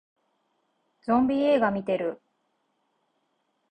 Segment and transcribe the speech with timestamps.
[1.03, 2.23] ゾンビ映画見てる